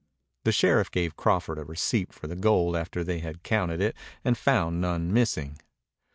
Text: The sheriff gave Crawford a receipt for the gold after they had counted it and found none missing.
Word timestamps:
The 0.45 0.51
sheriff 0.51 0.89
gave 0.89 1.15
Crawford 1.15 1.59
a 1.59 1.63
receipt 1.63 2.11
for 2.11 2.25
the 2.25 2.35
gold 2.35 2.75
after 2.75 3.03
they 3.03 3.19
had 3.19 3.43
counted 3.43 3.79
it 3.79 3.95
and 4.25 4.35
found 4.35 4.81
none 4.81 5.13
missing. 5.13 5.59